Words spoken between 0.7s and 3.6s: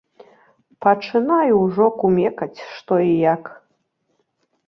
Пачынаю ўжо кумекаць, што і як.